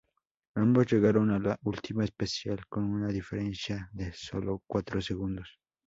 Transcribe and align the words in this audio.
Ambos 0.55 0.87
llegaron 0.91 1.29
a 1.29 1.37
la 1.37 1.59
última 1.61 2.03
especial 2.03 2.65
con 2.67 2.85
una 2.85 3.09
diferencia 3.09 3.87
de 3.93 4.11
solo 4.13 4.63
cuatro 4.65 4.99
segundos. 4.99 5.59